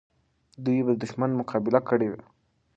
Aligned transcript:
دوی 0.65 0.79
به 0.85 0.91
د 0.95 0.99
دښمن 1.03 1.31
مقابله 1.39 1.79
کړې 1.89 2.07
وه. 2.11 2.21